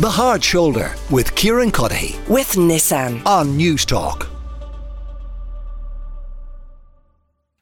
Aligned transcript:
The 0.00 0.10
Hard 0.10 0.42
Shoulder 0.42 0.92
with 1.08 1.32
Kieran 1.36 1.70
Cuddihy 1.70 2.18
with 2.28 2.54
Nissan. 2.54 3.24
on 3.24 3.56
News 3.56 3.84
Talk. 3.84 4.28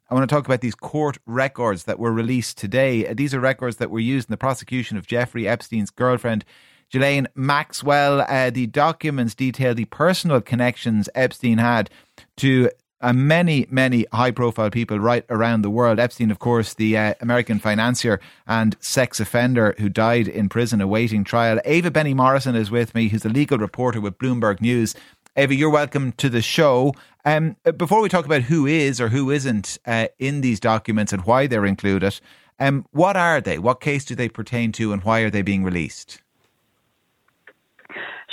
I 0.09 0.15
want 0.15 0.27
to 0.29 0.35
talk 0.35 0.47
about 0.47 0.63
these 0.63 0.75
court 0.75 1.19
records 1.27 1.85
that 1.85 1.99
were 1.99 2.11
released 2.13 2.57
today. 2.57 3.07
Uh, 3.07 3.13
These 3.15 3.35
are 3.35 3.41
records 3.41 3.77
that 3.77 3.91
were 3.91 4.01
used 4.01 4.31
in 4.31 4.33
the 4.33 4.39
prosecution 4.39 4.97
of 4.97 5.07
Jeffrey 5.07 5.47
Epstein's 5.47 5.91
girlfriend, 5.91 6.47
Ghislaine 6.91 7.29
Maxwell. 7.35 8.23
Uh, 8.23 8.49
the 8.49 8.67
documents 8.67 9.35
detail 9.35 9.75
the 9.75 9.85
personal 9.87 10.41
connections 10.41 11.11
Epstein 11.15 11.59
had 11.59 11.91
to 12.39 12.71
uh, 13.03 13.13
many, 13.13 13.67
many 13.71 14.07
high 14.13 14.31
profile 14.31 14.71
people 14.71 14.99
right 14.99 15.25
around 15.29 15.63
the 15.63 15.71
world. 15.71 15.99
Epstein, 15.99 16.31
of 16.31 16.39
course, 16.39 16.75
the 16.75 16.97
uh, 16.97 17.15
American 17.21 17.59
financier 17.59 18.21
and 18.47 18.77
sex 18.81 19.21
offender 19.21 19.75
who 19.79 19.89
died 19.89 20.29
in 20.29 20.49
prison 20.49 20.81
awaiting 20.81 21.25
trial. 21.25 21.61
Ava 21.65 21.91
Benny 21.91 22.15
Morrison 22.15 22.55
is 22.55 22.71
with 22.71 22.95
me, 22.95 23.09
who's 23.09 23.25
a 23.25 23.29
legal 23.29 23.59
reporter 23.59 24.01
with 24.01 24.19
Bloomberg 24.19 24.61
News. 24.61 24.95
Ava, 25.37 25.55
you're 25.55 25.71
welcome 25.71 26.13
to 26.13 26.29
the 26.29 26.43
show. 26.43 26.95
Um, 27.25 27.57
before 27.77 28.01
we 28.01 28.09
talk 28.09 28.25
about 28.25 28.43
who 28.43 28.67
is 28.67 29.01
or 29.01 29.09
who 29.09 29.31
isn't 29.31 29.79
uh, 29.87 30.09
in 30.19 30.41
these 30.41 30.61
documents 30.61 31.13
and 31.13 31.25
why 31.25 31.47
they're 31.47 31.67
included, 31.67 32.21
um, 32.61 32.87
what 32.93 33.17
are 33.17 33.41
they? 33.41 33.59
What 33.59 33.81
case 33.81 34.05
do 34.05 34.15
they 34.15 34.29
pertain 34.29 34.73
to, 34.73 34.93
and 34.93 35.03
why 35.03 35.21
are 35.21 35.31
they 35.31 35.43
being 35.43 35.65
released? 35.65 36.22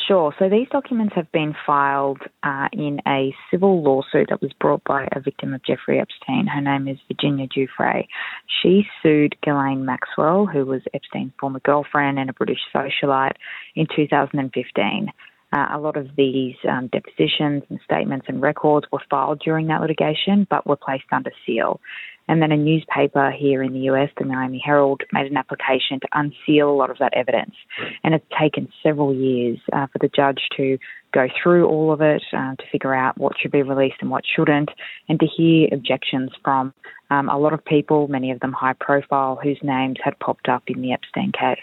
Sure. 0.10 0.34
So 0.40 0.50
these 0.50 0.68
documents 0.72 1.14
have 1.16 1.32
been 1.32 1.54
filed 1.68 2.22
uh, 2.42 2.68
in 2.74 3.00
a 3.08 3.32
civil 3.52 3.84
lawsuit 3.84 4.30
that 4.32 4.42
was 4.42 4.52
brought 4.60 4.84
by 4.84 5.08
a 5.12 5.20
victim 5.20 5.54
of 5.54 5.64
Jeffrey 5.64 6.00
Epstein. 6.00 6.48
Her 6.48 6.62
name 6.62 6.88
is 6.88 6.98
Virginia 7.08 7.46
Giuffre. 7.46 8.08
She 8.48 8.88
sued 9.04 9.36
Ghislaine 9.44 9.86
Maxwell, 9.86 10.48
who 10.48 10.66
was 10.66 10.82
Epstein's 10.96 11.34
former 11.40 11.60
girlfriend 11.60 12.18
and 12.18 12.28
a 12.28 12.34
British 12.34 12.58
socialite, 12.76 13.36
in 13.76 13.86
2015. 13.96 15.12
Uh, 15.52 15.68
a 15.72 15.80
lot 15.80 15.98
of 15.98 16.16
these 16.16 16.56
um, 16.70 16.88
depositions 16.88 17.64
and 17.70 17.80
statements 17.84 18.28
and 18.30 18.42
records 18.42 18.86
were 18.92 19.02
filed 19.10 19.40
during 19.40 19.68
that 19.68 19.82
litigation, 19.82 20.46
but 20.50 20.68
were 20.68 20.76
placed 20.76 21.06
under 21.12 21.32
seal. 21.46 21.80
And 22.28 22.44
then 22.44 22.52
a 22.52 22.58
newspaper 22.58 23.32
here 23.32 23.64
in 23.64 23.74
the 23.74 23.80
US, 23.92 24.12
the 24.18 24.26
Miami 24.26 24.62
Herald, 24.64 25.02
made 25.12 25.26
an 25.26 25.36
application 25.36 26.00
to 26.02 26.08
unseal 26.14 26.70
a 26.70 26.78
lot 26.78 26.92
of 26.92 27.00
that 27.00 27.14
evidence. 27.16 27.56
And 28.04 28.14
it's 28.14 28.26
taken 28.40 28.72
several 28.84 29.16
years 29.16 29.58
uh, 29.74 29.88
for 29.88 29.98
the 29.98 30.10
judge 30.10 30.40
to 30.56 30.78
go 31.12 31.28
through 31.42 31.68
all 31.68 31.92
of 31.92 32.02
it, 32.02 32.22
uh, 32.32 32.56
to 32.56 32.64
figure 32.72 32.94
out 32.94 33.18
what 33.18 33.34
should 33.42 33.52
be 33.52 33.64
released 33.64 33.98
and 34.02 34.12
what 34.12 34.26
shouldn't, 34.28 34.70
and 35.10 35.20
to 35.20 35.26
hear 35.26 35.70
objections 35.72 36.30
from 36.44 36.72
um, 37.10 37.30
a 37.30 37.38
lot 37.40 37.54
of 37.54 37.66
people, 37.66 38.08
many 38.08 38.30
of 38.30 38.40
them 38.42 38.54
high 38.54 38.74
profile, 38.74 39.40
whose 39.42 39.58
names 39.64 39.98
had 40.04 40.18
popped 40.20 40.48
up 40.48 40.62
in 40.68 40.82
the 40.82 40.94
Epstein 40.94 41.32
case. 41.32 41.58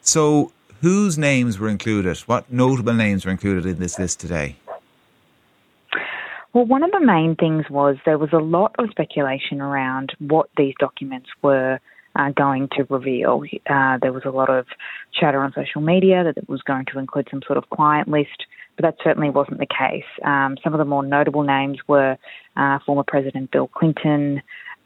So, 0.00 0.50
whose 0.80 1.18
names 1.18 1.58
were 1.58 1.68
included? 1.68 2.18
What 2.20 2.50
notable 2.52 2.94
names 2.94 3.24
were 3.24 3.32
included 3.32 3.66
in 3.66 3.78
this 3.78 3.98
list 3.98 4.20
today? 4.20 4.56
Well, 6.54 6.64
one 6.64 6.82
of 6.82 6.90
the 6.90 7.00
main 7.00 7.36
things 7.36 7.66
was 7.70 7.96
there 8.04 8.18
was 8.18 8.32
a 8.32 8.38
lot 8.38 8.74
of 8.78 8.90
speculation 8.90 9.60
around 9.60 10.12
what 10.18 10.48
these 10.56 10.74
documents 10.78 11.28
were 11.42 11.78
uh, 12.16 12.30
going 12.30 12.68
to 12.76 12.84
reveal. 12.88 13.42
Uh, 13.68 13.98
there 14.00 14.12
was 14.12 14.24
a 14.24 14.30
lot 14.30 14.50
of 14.50 14.66
chatter 15.12 15.40
on 15.40 15.52
social 15.54 15.80
media 15.80 16.24
that 16.24 16.36
it 16.36 16.48
was 16.48 16.62
going 16.62 16.86
to 16.92 16.98
include 16.98 17.28
some 17.30 17.42
sort 17.46 17.58
of 17.58 17.68
client 17.70 18.08
list, 18.08 18.46
but 18.76 18.82
that 18.82 18.96
certainly 19.04 19.30
wasn't 19.30 19.58
the 19.58 19.66
case. 19.66 20.08
Um, 20.24 20.56
some 20.64 20.74
of 20.74 20.78
the 20.78 20.84
more 20.84 21.04
notable 21.04 21.42
names 21.42 21.78
were 21.86 22.16
uh, 22.56 22.78
former 22.84 23.04
President 23.06 23.50
Bill 23.50 23.68
Clinton, 23.68 24.42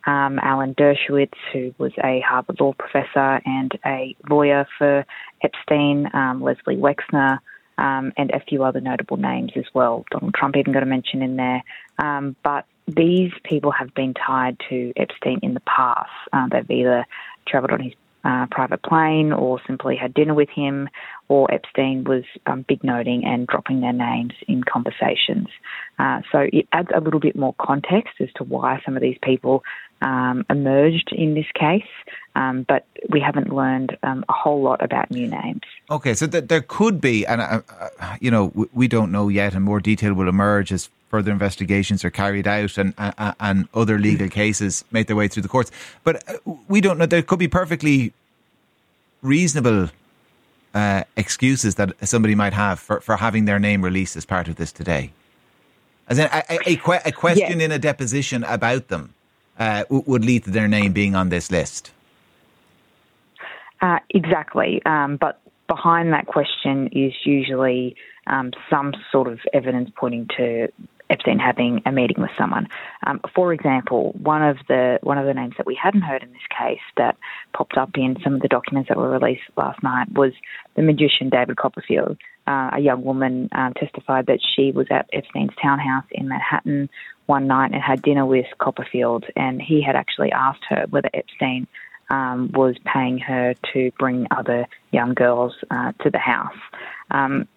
um, 0.06 0.38
Alan 0.40 0.74
Dershowitz, 0.74 1.38
who 1.52 1.74
was 1.78 1.92
a 2.02 2.20
Harvard 2.20 2.60
Law 2.60 2.72
professor 2.72 3.40
and 3.44 3.78
a 3.86 4.16
lawyer 4.28 4.66
for 4.78 5.04
Epstein, 5.42 6.08
um, 6.14 6.42
Leslie 6.42 6.76
Wexner, 6.76 7.38
um, 7.78 8.12
and 8.16 8.30
a 8.30 8.40
few 8.40 8.64
other 8.64 8.80
notable 8.80 9.16
names 9.16 9.52
as 9.56 9.64
well. 9.74 10.04
Donald 10.10 10.34
Trump 10.34 10.56
even 10.56 10.72
got 10.72 10.82
a 10.82 10.86
mention 10.86 11.22
in 11.22 11.36
there. 11.36 11.62
Um, 11.98 12.36
but 12.42 12.66
these 12.86 13.32
people 13.44 13.70
have 13.70 13.94
been 13.94 14.14
tied 14.14 14.58
to 14.68 14.92
Epstein 14.96 15.40
in 15.42 15.54
the 15.54 15.60
past. 15.60 16.10
Uh, 16.32 16.48
they've 16.50 16.70
either 16.70 17.06
travelled 17.46 17.72
on 17.72 17.80
his 17.80 17.94
uh, 18.24 18.46
private 18.50 18.82
plane 18.82 19.32
or 19.32 19.60
simply 19.66 19.96
had 19.96 20.14
dinner 20.14 20.34
with 20.34 20.48
him, 20.48 20.88
or 21.32 21.50
Epstein 21.50 22.04
was 22.04 22.24
um, 22.44 22.62
big 22.68 22.84
noting 22.84 23.24
and 23.24 23.46
dropping 23.46 23.80
their 23.80 23.94
names 23.94 24.34
in 24.48 24.62
conversations. 24.62 25.48
Uh, 25.98 26.20
so 26.30 26.40
it 26.52 26.68
adds 26.72 26.90
a 26.94 27.00
little 27.00 27.20
bit 27.20 27.34
more 27.34 27.54
context 27.58 28.12
as 28.20 28.28
to 28.36 28.44
why 28.44 28.78
some 28.84 28.96
of 28.96 29.02
these 29.02 29.16
people 29.22 29.64
um, 30.02 30.44
emerged 30.50 31.10
in 31.10 31.32
this 31.32 31.46
case, 31.58 31.88
um, 32.34 32.66
but 32.68 32.84
we 33.08 33.18
haven't 33.18 33.50
learned 33.50 33.96
um, 34.02 34.26
a 34.28 34.32
whole 34.34 34.60
lot 34.62 34.84
about 34.84 35.10
new 35.10 35.26
names. 35.26 35.62
Okay, 35.90 36.12
so 36.12 36.26
th- 36.26 36.48
there 36.48 36.60
could 36.60 37.00
be, 37.00 37.24
and 37.24 37.40
uh, 37.40 37.62
uh, 37.80 38.16
you 38.20 38.30
know, 38.30 38.48
w- 38.48 38.68
we 38.74 38.86
don't 38.86 39.10
know 39.10 39.28
yet, 39.28 39.54
and 39.54 39.64
more 39.64 39.80
detail 39.80 40.12
will 40.12 40.28
emerge 40.28 40.70
as 40.70 40.90
further 41.08 41.32
investigations 41.32 42.04
are 42.04 42.10
carried 42.10 42.46
out, 42.46 42.76
and 42.76 42.92
uh, 42.98 43.32
and 43.40 43.68
other 43.72 43.98
legal 43.98 44.28
cases 44.28 44.84
make 44.90 45.06
their 45.06 45.16
way 45.16 45.28
through 45.28 45.44
the 45.44 45.48
courts. 45.48 45.70
But 46.04 46.28
uh, 46.28 46.34
we 46.68 46.82
don't 46.82 46.98
know. 46.98 47.06
There 47.06 47.22
could 47.22 47.38
be 47.38 47.48
perfectly 47.48 48.12
reasonable 49.22 49.88
uh, 50.74 51.04
excuses 51.16 51.74
that 51.76 51.92
somebody 52.06 52.34
might 52.34 52.52
have 52.52 52.80
for, 52.80 53.00
for 53.00 53.16
having 53.16 53.44
their 53.44 53.58
name 53.58 53.84
released 53.84 54.16
as 54.16 54.24
part 54.24 54.48
of 54.48 54.56
this 54.56 54.72
today. 54.72 55.12
As 56.08 56.18
in, 56.18 56.26
a, 56.26 56.42
a, 56.50 56.74
a, 56.74 57.00
a 57.06 57.12
question 57.12 57.60
in 57.60 57.70
a 57.70 57.78
deposition 57.78 58.44
about 58.44 58.88
them 58.88 59.14
uh, 59.58 59.82
w- 59.84 60.02
would 60.06 60.24
lead 60.24 60.44
to 60.44 60.50
their 60.50 60.68
name 60.68 60.92
being 60.92 61.14
on 61.14 61.28
this 61.28 61.50
list. 61.50 61.92
Uh, 63.80 63.98
exactly. 64.10 64.82
Um, 64.84 65.16
but 65.16 65.40
behind 65.68 66.12
that 66.12 66.26
question 66.26 66.88
is 66.88 67.12
usually 67.24 67.96
um, 68.26 68.52
some 68.70 68.92
sort 69.10 69.28
of 69.28 69.40
evidence 69.52 69.90
pointing 69.96 70.28
to 70.36 70.68
Epstein 71.12 71.38
having 71.38 71.82
a 71.86 71.92
meeting 71.92 72.20
with 72.20 72.30
someone. 72.38 72.66
Um, 73.06 73.20
for 73.34 73.52
example, 73.52 74.12
one 74.18 74.42
of 74.42 74.56
the 74.68 74.98
one 75.02 75.18
of 75.18 75.26
the 75.26 75.34
names 75.34 75.54
that 75.58 75.66
we 75.66 75.78
hadn't 75.80 76.02
heard 76.02 76.22
in 76.22 76.32
this 76.32 76.48
case 76.58 76.80
that 76.96 77.16
popped 77.52 77.76
up 77.76 77.90
in 77.96 78.16
some 78.24 78.34
of 78.34 78.40
the 78.40 78.48
documents 78.48 78.88
that 78.88 78.96
were 78.96 79.10
released 79.10 79.42
last 79.56 79.82
night 79.82 80.10
was 80.12 80.32
the 80.74 80.82
magician 80.82 81.28
David 81.28 81.56
Copperfield. 81.56 82.16
Uh, 82.46 82.70
a 82.72 82.80
young 82.80 83.04
woman 83.04 83.48
um, 83.52 83.72
testified 83.74 84.26
that 84.26 84.40
she 84.56 84.72
was 84.72 84.86
at 84.90 85.08
Epstein's 85.12 85.54
townhouse 85.62 86.06
in 86.10 86.28
Manhattan 86.28 86.88
one 87.26 87.46
night 87.46 87.72
and 87.72 87.82
had 87.82 88.02
dinner 88.02 88.26
with 88.26 88.46
Copperfield, 88.58 89.24
and 89.36 89.62
he 89.62 89.80
had 89.80 89.94
actually 89.94 90.32
asked 90.32 90.64
her 90.68 90.86
whether 90.90 91.08
Epstein 91.14 91.68
um, 92.10 92.50
was 92.52 92.76
paying 92.84 93.18
her 93.18 93.54
to 93.72 93.90
bring 93.98 94.26
other 94.30 94.66
young 94.90 95.14
girls 95.14 95.54
uh, 95.70 95.92
to 96.02 96.10
the 96.10 96.18
house. 96.18 96.58
Um, 97.10 97.48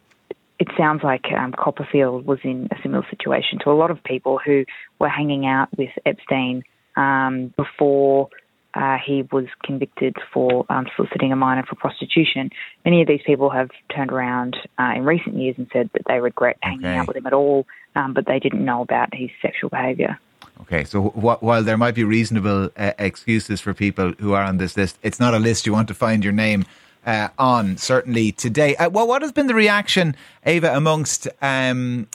it 0.59 0.67
sounds 0.77 1.03
like 1.03 1.25
um, 1.38 1.53
Copperfield 1.57 2.25
was 2.25 2.39
in 2.43 2.67
a 2.71 2.75
similar 2.81 3.05
situation 3.09 3.59
to 3.63 3.69
a 3.71 3.73
lot 3.73 3.91
of 3.91 4.03
people 4.03 4.39
who 4.43 4.66
were 4.99 5.09
hanging 5.09 5.45
out 5.45 5.67
with 5.77 5.89
Epstein 6.05 6.63
um, 6.95 7.53
before 7.57 8.29
uh, 8.73 8.97
he 9.05 9.23
was 9.31 9.45
convicted 9.63 10.16
for 10.33 10.66
um, 10.69 10.85
soliciting 10.95 11.31
a 11.31 11.35
minor 11.35 11.63
for 11.63 11.75
prostitution. 11.75 12.49
Many 12.83 13.01
of 13.01 13.07
these 13.07 13.21
people 13.25 13.49
have 13.49 13.69
turned 13.93 14.11
around 14.11 14.57
uh, 14.77 14.93
in 14.95 15.05
recent 15.05 15.35
years 15.35 15.55
and 15.57 15.67
said 15.71 15.89
that 15.93 16.03
they 16.07 16.19
regret 16.19 16.57
hanging 16.61 16.85
Okay. 16.85 16.97
out 16.97 17.07
with 17.07 17.16
him 17.17 17.25
at 17.25 17.33
all, 17.33 17.66
um, 17.95 18.13
but 18.13 18.25
they 18.25 18.39
didn't 18.39 18.63
know 18.63 18.81
about 18.81 19.13
his 19.13 19.29
sexual 19.41 19.69
behaviour. 19.69 20.19
Okay, 20.61 20.83
so 20.85 21.09
wh- 21.09 21.41
while 21.43 21.63
there 21.63 21.77
might 21.77 21.95
be 21.95 22.03
reasonable 22.03 22.69
uh, 22.77 22.91
excuses 22.97 23.59
for 23.61 23.73
people 23.73 24.13
who 24.19 24.33
are 24.33 24.43
on 24.43 24.57
this 24.57 24.77
list, 24.77 24.97
it's 25.03 25.19
not 25.19 25.33
a 25.33 25.39
list 25.39 25.66
you 25.66 25.73
want 25.73 25.87
to 25.89 25.93
find 25.93 26.23
your 26.23 26.33
name 26.33 26.66
uh, 27.05 27.29
on. 27.38 27.77
Certainly 27.77 28.33
today. 28.33 28.75
Uh, 28.75 28.89
well, 28.89 29.07
what 29.07 29.21
has 29.21 29.31
been 29.31 29.47
the 29.47 29.55
reaction, 29.55 30.16
Ava, 30.45 30.75
amongst? 30.75 31.27
Um, 31.41 32.07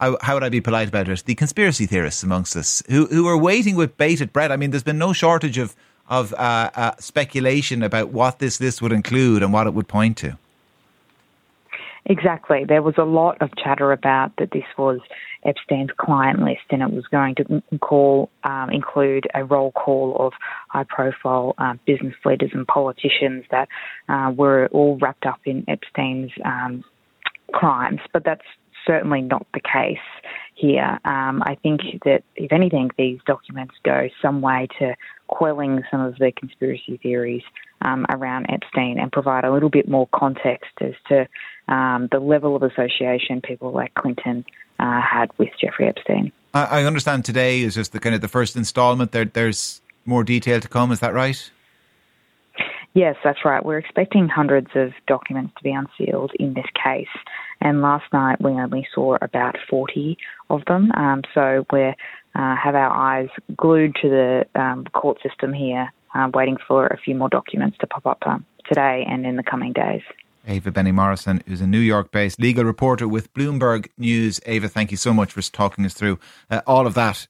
how 0.00 0.18
how 0.20 0.34
would 0.34 0.42
I 0.42 0.48
be 0.48 0.60
polite 0.60 0.88
about 0.88 1.08
it? 1.08 1.22
The 1.24 1.34
conspiracy 1.34 1.86
theorists 1.86 2.22
amongst 2.22 2.56
us 2.56 2.82
who 2.88 3.06
who 3.06 3.26
are 3.28 3.38
waiting 3.38 3.76
with 3.76 3.96
bated 3.96 4.32
breath. 4.32 4.50
I 4.50 4.56
mean, 4.56 4.70
there's 4.70 4.82
been 4.82 4.98
no 4.98 5.12
shortage 5.12 5.58
of 5.58 5.74
of 6.08 6.32
uh, 6.34 6.70
uh, 6.74 6.92
speculation 6.98 7.82
about 7.82 8.08
what 8.10 8.38
this 8.38 8.60
list 8.60 8.82
would 8.82 8.92
include 8.92 9.42
and 9.42 9.52
what 9.52 9.66
it 9.66 9.74
would 9.74 9.88
point 9.88 10.16
to. 10.18 10.36
Exactly. 12.06 12.64
There 12.66 12.82
was 12.82 12.94
a 12.98 13.04
lot 13.04 13.40
of 13.40 13.50
chatter 13.56 13.92
about 13.92 14.32
that 14.38 14.50
this 14.50 14.64
was 14.76 14.98
Epstein's 15.44 15.90
client 15.96 16.40
list 16.40 16.62
and 16.70 16.82
it 16.82 16.90
was 16.90 17.06
going 17.06 17.36
to 17.36 17.62
call 17.78 18.28
um, 18.42 18.70
include 18.70 19.28
a 19.34 19.44
roll 19.44 19.70
call 19.72 20.16
of 20.18 20.32
high 20.68 20.84
profile 20.88 21.54
uh, 21.58 21.74
business 21.86 22.14
leaders 22.24 22.50
and 22.54 22.66
politicians 22.66 23.44
that 23.52 23.68
uh, 24.08 24.32
were 24.34 24.68
all 24.72 24.98
wrapped 25.00 25.26
up 25.26 25.40
in 25.44 25.64
Epstein's 25.68 26.32
um, 26.44 26.82
crimes. 27.52 28.00
But 28.12 28.24
that's 28.24 28.42
certainly 28.84 29.20
not 29.20 29.46
the 29.54 29.60
case 29.60 29.98
here. 30.54 30.98
Um, 31.04 31.42
I 31.44 31.56
think 31.62 31.80
that, 32.04 32.22
if 32.36 32.52
anything, 32.52 32.90
these 32.98 33.20
documents 33.26 33.74
go 33.84 34.08
some 34.20 34.40
way 34.40 34.68
to 34.78 34.94
quelling 35.28 35.82
some 35.90 36.00
of 36.00 36.16
the 36.18 36.32
conspiracy 36.36 36.98
theories 37.02 37.42
um, 37.80 38.06
around 38.10 38.46
Epstein 38.48 38.98
and 38.98 39.10
provide 39.10 39.44
a 39.44 39.52
little 39.52 39.70
bit 39.70 39.88
more 39.88 40.08
context 40.14 40.70
as 40.80 40.94
to 41.08 41.26
um, 41.72 42.08
the 42.12 42.20
level 42.20 42.54
of 42.54 42.62
association 42.62 43.40
people 43.40 43.72
like 43.72 43.94
Clinton 43.94 44.44
uh, 44.78 45.00
had 45.00 45.30
with 45.38 45.48
Jeffrey 45.60 45.88
Epstein. 45.88 46.30
I, 46.52 46.64
I 46.64 46.84
understand 46.84 47.24
today 47.24 47.62
is 47.62 47.74
just 47.74 47.92
the 47.92 48.00
kind 48.00 48.14
of 48.14 48.20
the 48.20 48.28
first 48.28 48.56
instalment. 48.56 49.12
There, 49.12 49.24
there's 49.24 49.80
more 50.04 50.22
detail 50.22 50.60
to 50.60 50.68
come. 50.68 50.92
Is 50.92 51.00
that 51.00 51.14
right? 51.14 51.50
Yes, 52.94 53.16
that's 53.24 53.38
right. 53.44 53.64
We're 53.64 53.78
expecting 53.78 54.28
hundreds 54.28 54.68
of 54.74 54.92
documents 55.06 55.54
to 55.56 55.62
be 55.64 55.72
unsealed 55.72 56.32
in 56.38 56.52
this 56.52 56.66
case. 56.84 57.08
And 57.62 57.80
last 57.80 58.04
night 58.12 58.38
we 58.42 58.50
only 58.50 58.86
saw 58.94 59.16
about 59.22 59.56
40 59.70 60.18
of 60.50 60.62
them. 60.66 60.92
Um, 60.92 61.22
so 61.32 61.64
we 61.72 61.84
uh, 61.84 61.94
have 62.34 62.74
our 62.74 62.90
eyes 62.90 63.28
glued 63.56 63.96
to 64.02 64.10
the 64.10 64.60
um, 64.60 64.84
court 64.92 65.18
system 65.26 65.54
here, 65.54 65.90
uh, 66.14 66.28
waiting 66.34 66.58
for 66.68 66.86
a 66.86 66.98
few 66.98 67.14
more 67.14 67.30
documents 67.30 67.78
to 67.78 67.86
pop 67.86 68.04
up 68.04 68.22
um, 68.26 68.44
today 68.68 69.06
and 69.08 69.24
in 69.24 69.36
the 69.36 69.42
coming 69.42 69.72
days. 69.72 70.02
Ava 70.46 70.70
Benny 70.70 70.92
Morrison, 70.92 71.42
who's 71.46 71.60
a 71.60 71.66
New 71.66 71.78
York 71.78 72.10
based 72.10 72.40
legal 72.40 72.64
reporter 72.64 73.06
with 73.08 73.32
Bloomberg 73.34 73.88
News. 73.98 74.40
Ava, 74.46 74.68
thank 74.68 74.90
you 74.90 74.96
so 74.96 75.12
much 75.12 75.32
for 75.32 75.42
talking 75.42 75.84
us 75.84 75.94
through 75.94 76.18
uh, 76.50 76.60
all 76.66 76.86
of 76.86 76.94
that. 76.94 77.26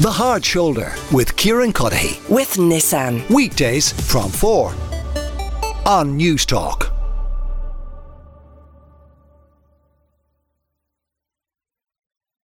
The 0.00 0.10
Hard 0.10 0.44
Shoulder 0.44 0.92
with 1.12 1.36
Kieran 1.36 1.72
Cuddihy. 1.72 2.28
With 2.28 2.54
Nissan. 2.54 3.28
Weekdays 3.30 3.92
from 4.10 4.30
4 4.30 4.70
on 5.86 6.18
Newstalk. 6.18 6.93